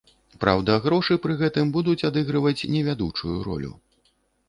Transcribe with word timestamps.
Праўда, 0.43 0.77
грошы 0.85 1.19
пры 1.27 1.37
гэтым 1.43 1.71
будуць 1.77 2.05
адыгрываць 2.11 2.67
не 2.75 2.85
вядучую 2.91 3.41
ролю. 3.49 3.73